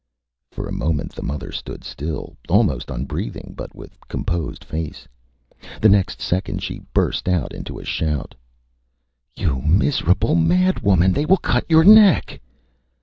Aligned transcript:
Â 0.51 0.55
For 0.55 0.67
a 0.67 0.71
moment 0.73 1.13
the 1.13 1.21
mother 1.21 1.51
stood 1.51 1.83
still, 1.83 2.35
almost 2.49 2.89
unbreathing, 2.89 3.53
but 3.55 3.75
with 3.75 3.99
composed 4.07 4.63
face. 4.65 5.07
The 5.79 5.89
next 5.89 6.19
second 6.23 6.63
she 6.63 6.81
burst 6.91 7.29
out 7.29 7.53
into 7.53 7.77
a 7.77 7.85
shout 7.85 8.33
ÂYou 9.37 9.63
miserable 9.63 10.33
madwoman... 10.33 11.13
they 11.13 11.27
will 11.27 11.37
cut 11.37 11.67
your 11.69 11.83
neck. 11.83 12.41